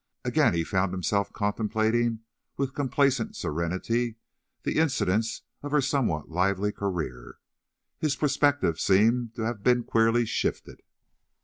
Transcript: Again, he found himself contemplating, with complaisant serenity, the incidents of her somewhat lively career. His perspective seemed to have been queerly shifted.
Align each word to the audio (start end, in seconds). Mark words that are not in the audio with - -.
Again, 0.25 0.55
he 0.55 0.63
found 0.63 0.91
himself 0.93 1.31
contemplating, 1.31 2.21
with 2.57 2.73
complaisant 2.73 3.35
serenity, 3.35 4.15
the 4.63 4.79
incidents 4.79 5.43
of 5.61 5.69
her 5.69 5.79
somewhat 5.79 6.27
lively 6.31 6.71
career. 6.71 7.35
His 7.99 8.15
perspective 8.15 8.79
seemed 8.79 9.35
to 9.35 9.43
have 9.43 9.61
been 9.61 9.83
queerly 9.83 10.25
shifted. 10.25 10.81